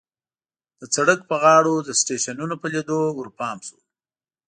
[0.79, 3.77] د سړک په غاړو د سټېشنونو په لیدو ورپام شو.